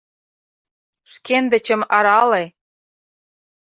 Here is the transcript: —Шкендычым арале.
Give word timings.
—Шкендычым 1.11 1.81
арале. 1.97 2.43